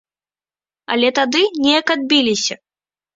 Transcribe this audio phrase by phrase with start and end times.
[0.95, 2.57] Але тады неяк адбіліся.